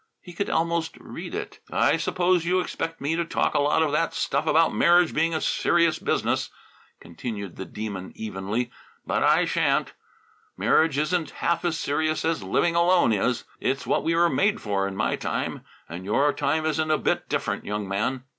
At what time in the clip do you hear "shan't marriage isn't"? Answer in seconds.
9.45-11.29